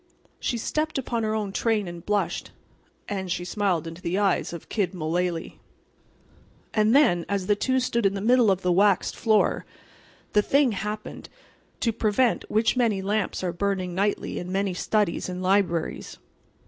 She 0.39 0.57
stepped 0.57 0.97
upon 0.97 1.21
her 1.21 1.35
own 1.35 1.51
train 1.51 1.87
and 1.87 2.03
blushed, 2.03 2.49
and—she 3.07 3.45
smiled 3.45 3.85
into 3.85 4.01
the 4.01 4.17
eyes 4.17 4.51
of 4.51 4.67
Kid 4.67 4.95
Mullaly. 4.95 5.59
And 6.73 6.95
then, 6.95 7.23
as 7.29 7.45
the 7.45 7.55
two 7.55 7.79
stood 7.79 8.07
in 8.07 8.15
the 8.15 8.19
middle 8.19 8.49
of 8.49 8.63
the 8.63 8.71
waxed 8.71 9.15
floor, 9.15 9.63
the 10.33 10.41
thing 10.41 10.71
happened 10.71 11.29
to 11.81 11.93
prevent 11.93 12.49
which 12.49 12.75
many 12.75 13.03
lamps 13.03 13.43
are 13.43 13.53
burning 13.53 13.93
nightly 13.93 14.39
in 14.39 14.51
many 14.51 14.73
studies 14.73 15.29
and 15.29 15.43
libraries. 15.43 16.17